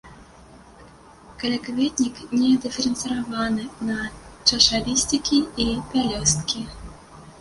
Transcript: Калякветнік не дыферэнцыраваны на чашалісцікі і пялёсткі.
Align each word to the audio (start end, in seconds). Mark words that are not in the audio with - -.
Калякветнік 1.41 2.15
не 2.39 2.49
дыферэнцыраваны 2.63 3.67
на 3.91 3.99
чашалісцікі 4.49 5.37
і 5.67 5.73
пялёсткі. 5.93 6.59